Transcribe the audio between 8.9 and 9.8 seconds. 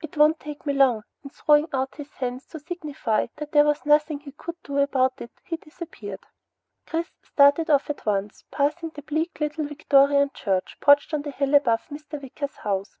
the bleak little